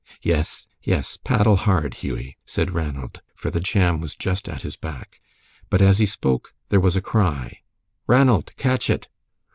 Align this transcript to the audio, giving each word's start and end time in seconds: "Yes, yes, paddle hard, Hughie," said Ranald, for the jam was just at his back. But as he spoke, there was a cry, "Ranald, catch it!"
"Yes, 0.23 0.65
yes, 0.81 1.19
paddle 1.23 1.57
hard, 1.57 1.93
Hughie," 1.93 2.35
said 2.43 2.71
Ranald, 2.73 3.21
for 3.35 3.51
the 3.51 3.59
jam 3.59 4.01
was 4.01 4.15
just 4.15 4.49
at 4.49 4.63
his 4.63 4.75
back. 4.75 5.21
But 5.69 5.79
as 5.79 5.99
he 5.99 6.07
spoke, 6.07 6.55
there 6.69 6.79
was 6.81 6.95
a 6.95 7.01
cry, 7.05 7.59
"Ranald, 8.07 8.51
catch 8.57 8.89
it!" 8.89 9.09